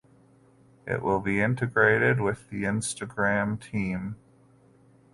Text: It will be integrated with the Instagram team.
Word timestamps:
It 0.87 1.03
will 1.03 1.19
be 1.19 1.41
integrated 1.41 2.19
with 2.21 2.49
the 2.49 2.63
Instagram 2.63 3.61
team. 3.61 4.15